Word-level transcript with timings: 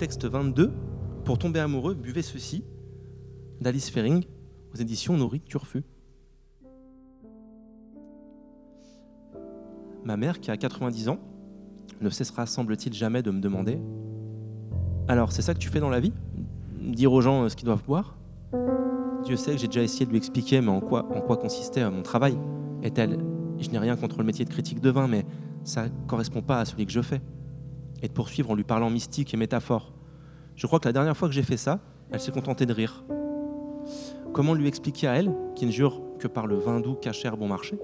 Texte 0.00 0.24
22. 0.24 0.72
Pour 1.26 1.36
tomber 1.36 1.60
amoureux, 1.60 1.92
buvez 1.92 2.22
ceci. 2.22 2.64
D'Alice 3.60 3.90
Fering, 3.90 4.24
aux 4.72 4.78
éditions 4.78 5.14
Nourri 5.14 5.42
Turfu. 5.42 5.84
Ma 10.02 10.16
mère, 10.16 10.40
qui 10.40 10.50
a 10.50 10.56
90 10.56 11.10
ans, 11.10 11.18
ne 12.00 12.08
cessera, 12.08 12.46
semble-t-il, 12.46 12.94
jamais 12.94 13.22
de 13.22 13.30
me 13.30 13.40
demander 13.42 13.78
Alors, 15.06 15.32
c'est 15.32 15.42
ça 15.42 15.52
que 15.52 15.58
tu 15.58 15.68
fais 15.68 15.80
dans 15.80 15.90
la 15.90 16.00
vie? 16.00 16.14
Dire 16.80 17.12
aux 17.12 17.20
gens 17.20 17.42
euh, 17.42 17.50
ce 17.50 17.56
qu'ils 17.56 17.66
doivent 17.66 17.84
boire? 17.84 18.16
Dieu 19.24 19.36
sait 19.36 19.52
que 19.52 19.58
j'ai 19.58 19.66
déjà 19.66 19.82
essayé 19.82 20.06
de 20.06 20.12
lui 20.12 20.16
expliquer, 20.16 20.62
mais 20.62 20.70
en 20.70 20.80
quoi, 20.80 21.14
en 21.14 21.20
quoi 21.20 21.36
consistait 21.36 21.82
euh, 21.82 21.90
mon 21.90 22.00
travail? 22.00 22.38
Est-elle 22.82 23.18
Je 23.58 23.68
n'ai 23.68 23.78
rien 23.78 23.96
contre 23.96 24.16
le 24.16 24.24
métier 24.24 24.46
de 24.46 24.50
critique 24.50 24.80
de 24.80 24.88
vin, 24.88 25.08
mais 25.08 25.26
ça 25.62 25.90
ne 25.90 26.06
correspond 26.06 26.40
pas 26.40 26.60
à 26.60 26.64
celui 26.64 26.86
que 26.86 26.92
je 26.92 27.02
fais. 27.02 27.20
Et 28.02 28.08
de 28.08 28.12
poursuivre 28.12 28.50
en 28.50 28.54
lui 28.54 28.64
parlant 28.64 28.90
mystique 28.90 29.34
et 29.34 29.36
métaphore. 29.36 29.92
Je 30.56 30.66
crois 30.66 30.80
que 30.80 30.88
la 30.88 30.92
dernière 30.92 31.16
fois 31.16 31.28
que 31.28 31.34
j'ai 31.34 31.42
fait 31.42 31.56
ça, 31.56 31.80
elle 32.10 32.20
s'est 32.20 32.32
contentée 32.32 32.66
de 32.66 32.72
rire. 32.72 33.04
Comment 34.32 34.54
lui 34.54 34.68
expliquer 34.68 35.06
à 35.06 35.14
elle, 35.14 35.34
qui 35.54 35.66
ne 35.66 35.70
jure 35.70 36.00
que 36.18 36.28
par 36.28 36.46
le 36.46 36.56
vin 36.56 36.80
doux 36.80 36.94
cachère 36.94 37.36
bon 37.36 37.48
marché, 37.48 37.78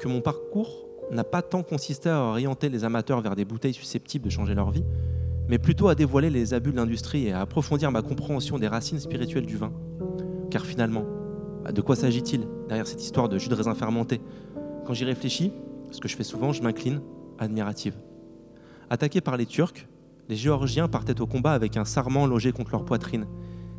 que 0.00 0.08
mon 0.08 0.20
parcours 0.20 0.86
n'a 1.10 1.24
pas 1.24 1.42
tant 1.42 1.62
consisté 1.62 2.08
à 2.08 2.20
orienter 2.20 2.68
les 2.68 2.84
amateurs 2.84 3.20
vers 3.20 3.34
des 3.34 3.44
bouteilles 3.44 3.74
susceptibles 3.74 4.26
de 4.26 4.30
changer 4.30 4.54
leur 4.54 4.70
vie, 4.70 4.84
mais 5.48 5.58
plutôt 5.58 5.88
à 5.88 5.94
dévoiler 5.94 6.28
les 6.28 6.52
abus 6.52 6.72
de 6.72 6.76
l'industrie 6.76 7.26
et 7.26 7.32
à 7.32 7.40
approfondir 7.40 7.90
ma 7.90 8.02
compréhension 8.02 8.58
des 8.58 8.68
racines 8.68 9.00
spirituelles 9.00 9.46
du 9.46 9.56
vin? 9.56 9.72
Car 10.50 10.66
finalement, 10.66 11.04
de 11.72 11.80
quoi 11.80 11.96
s'agit-il 11.96 12.46
derrière 12.68 12.86
cette 12.86 13.02
histoire 13.02 13.28
de 13.28 13.38
jus 13.38 13.48
de 13.48 13.54
raisin 13.54 13.74
fermenté? 13.74 14.20
Quand 14.86 14.92
j'y 14.92 15.04
réfléchis, 15.04 15.52
ce 15.90 16.00
que 16.00 16.08
je 16.08 16.16
fais 16.16 16.24
souvent, 16.24 16.52
je 16.52 16.62
m'incline, 16.62 17.00
admirative. 17.38 17.94
Attaqués 18.90 19.20
par 19.20 19.36
les 19.36 19.44
Turcs, 19.44 19.86
les 20.30 20.36
Géorgiens 20.36 20.88
partaient 20.88 21.20
au 21.20 21.26
combat 21.26 21.52
avec 21.52 21.76
un 21.76 21.84
sarment 21.84 22.26
logé 22.26 22.52
contre 22.52 22.70
leur 22.72 22.86
poitrine. 22.86 23.26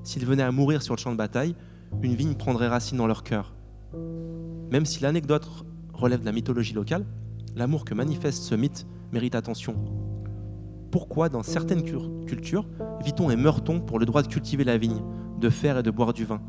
S'ils 0.04 0.26
venaient 0.26 0.44
à 0.44 0.52
mourir 0.52 0.84
sur 0.84 0.95
le 0.95 0.99
champ 0.99 1.12
de 1.12 1.18
bataille, 1.18 1.55
une 2.04 2.13
vigne 2.13 2.35
prendrait 2.35 2.68
racine 2.68 2.99
dans 2.99 3.07
leur 3.07 3.24
cœur. 3.24 3.55
Même 4.71 4.85
si 4.85 5.02
l'anecdote 5.02 5.48
relève 5.93 6.20
de 6.20 6.26
la 6.26 6.32
mythologie 6.32 6.74
locale, 6.74 7.05
l'amour 7.55 7.85
que 7.85 7.96
manifeste 7.96 8.43
ce 8.43 8.54
mythe 8.54 8.85
mérite 9.12 9.34
attention. 9.34 9.76
Pourquoi, 10.91 11.30
dans 11.30 11.43
certaines 11.43 11.84
cultures, 12.26 12.68
vit-on 13.04 13.32
et 13.32 13.35
meurt-on 13.35 13.80
pour 13.80 13.98
le 13.98 14.05
droit 14.05 14.21
de 14.21 14.27
cultiver 14.27 14.63
la 14.63 14.77
vigne, 14.77 15.02
de 15.40 15.49
faire 15.49 15.80
et 15.80 15.84
de 15.84 15.91
boire 15.91 16.13
du 16.13 16.26
vin? 16.26 16.41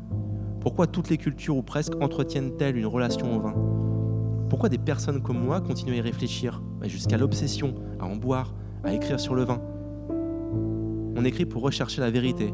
Pourquoi 0.59 0.85
toutes 0.85 1.09
les 1.09 1.17
cultures 1.17 1.57
ou 1.57 1.63
presque 1.63 1.95
entretiennent-elles 1.99 2.77
une 2.77 2.85
relation 2.85 3.35
au 3.35 3.39
vin? 3.39 3.80
Pourquoi 4.51 4.67
des 4.67 4.77
personnes 4.77 5.21
comme 5.21 5.39
moi 5.39 5.61
continuent 5.61 5.93
à 5.93 5.95
y 5.95 6.01
réfléchir, 6.01 6.61
jusqu'à 6.83 7.17
l'obsession, 7.17 7.73
à 8.01 8.05
en 8.05 8.17
boire, 8.17 8.53
à 8.83 8.91
écrire 8.91 9.17
sur 9.17 9.33
le 9.33 9.45
vin? 9.45 9.61
On 11.15 11.23
écrit 11.23 11.45
pour 11.45 11.61
rechercher 11.61 12.01
la 12.01 12.11
vérité. 12.11 12.53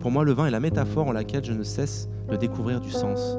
Pour 0.00 0.10
moi, 0.10 0.24
le 0.24 0.32
vin 0.32 0.46
est 0.46 0.50
la 0.50 0.58
métaphore 0.58 1.06
en 1.06 1.12
laquelle 1.12 1.44
je 1.44 1.52
ne 1.52 1.64
cesse 1.64 2.08
de 2.30 2.36
découvrir 2.36 2.80
du 2.80 2.90
sens. 2.90 3.36